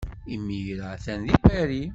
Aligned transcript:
Imir-a 0.33 0.85
atan 0.95 1.19
deg 1.27 1.37
Paris. 1.45 1.89